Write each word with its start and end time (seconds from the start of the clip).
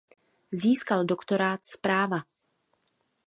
Získal 0.51 1.05
doktorát 1.05 1.65
z 1.65 1.77
práva. 1.77 2.17